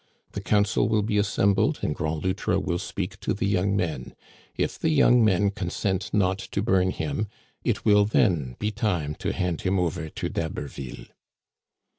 [0.31, 4.15] The council will be assem bled, and Grand Loutre will speak to the young men.
[4.55, 7.27] If the young men consent not to bum him,
[7.63, 11.05] it will then be time to hand him over to D'Haberville."